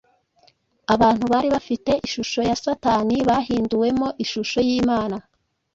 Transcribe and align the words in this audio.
Abantu 0.93 1.25
bari 1.33 1.47
bafite 1.55 1.91
ishusho 2.05 2.39
ya 2.49 2.55
Satani 2.63 3.15
bahinduwemo 3.29 4.07
ishusho 4.23 4.59
y’Imana. 4.67 5.17